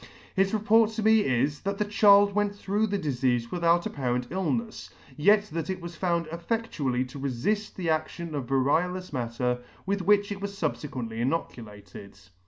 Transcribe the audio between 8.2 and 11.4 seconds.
of variolous matter with which it was fubfequently